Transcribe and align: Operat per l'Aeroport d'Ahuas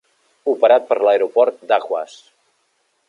Operat 0.53 0.87
per 0.87 0.97
l'Aeroport 1.03 1.61
d'Ahuas 1.73 2.17